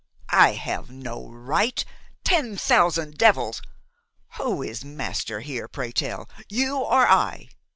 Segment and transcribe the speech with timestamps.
[0.33, 1.85] "I have no right,
[2.23, 3.61] ten thousand devils.
[4.39, 7.49] Who is master here, pray tell, you or I?